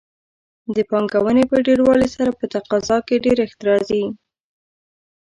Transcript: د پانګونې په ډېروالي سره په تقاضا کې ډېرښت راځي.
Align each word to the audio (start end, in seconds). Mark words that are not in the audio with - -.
د 0.75 0.77
پانګونې 0.89 1.43
په 1.51 1.57
ډېروالي 1.65 2.09
سره 2.15 2.31
په 2.39 2.45
تقاضا 2.55 2.97
کې 3.07 3.23
ډېرښت 3.25 3.59
راځي. 3.69 4.03